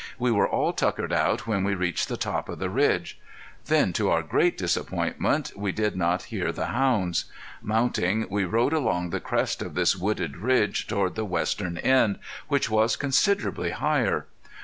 We 0.17 0.31
were 0.31 0.49
all 0.49 0.73
tuckered 0.73 1.13
out 1.13 1.45
when 1.45 1.63
we 1.63 1.75
reached 1.75 2.07
the 2.09 2.17
top 2.17 2.49
of 2.49 2.57
the 2.57 2.71
ridge. 2.71 3.19
Then 3.65 3.93
to 3.93 4.09
our 4.09 4.23
great 4.23 4.57
disappointment 4.57 5.51
we 5.55 5.71
did 5.71 5.95
not 5.95 6.23
hear 6.33 6.51
the 6.51 6.65
hounds. 6.73 7.25
Mounting 7.61 8.25
we 8.27 8.43
rode 8.43 8.73
along 8.73 9.11
the 9.11 9.19
crest 9.19 9.61
of 9.61 9.75
this 9.75 9.95
wooded 9.95 10.37
ridge 10.37 10.87
toward 10.87 11.13
the 11.13 11.23
western 11.23 11.77
end, 11.77 12.17
which 12.47 12.67
was 12.67 12.95
considerably 12.95 13.69
higher. 13.69 14.25